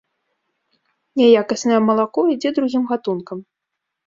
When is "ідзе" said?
2.37-2.49